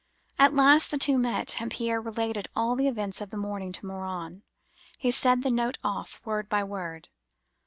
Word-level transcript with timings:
At 0.39 0.55
last 0.55 0.89
the 0.89 0.97
two 0.97 1.19
met 1.19 1.61
and 1.61 1.69
Pierre 1.69 2.01
related 2.01 2.47
all 2.55 2.75
the 2.75 2.87
events 2.87 3.21
of 3.21 3.29
the 3.29 3.37
morning 3.37 3.71
to 3.73 3.85
Morin. 3.85 4.41
He 4.97 5.11
said 5.11 5.43
the 5.43 5.51
note 5.51 5.77
off 5.83 6.19
word 6.25 6.49
by 6.49 6.63
word. 6.63 7.09